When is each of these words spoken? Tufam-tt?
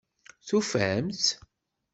Tufam-tt? 0.47 1.29